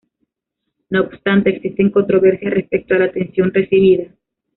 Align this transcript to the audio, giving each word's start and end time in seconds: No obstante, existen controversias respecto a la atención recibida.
No 0.89 1.01
obstante, 1.01 1.51
existen 1.55 1.91
controversias 1.91 2.51
respecto 2.55 2.95
a 2.95 2.97
la 2.97 3.05
atención 3.05 3.53
recibida. 3.53 4.09